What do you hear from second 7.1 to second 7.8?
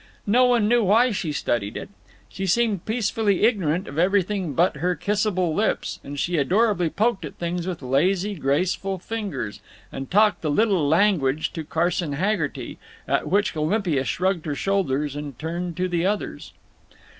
at things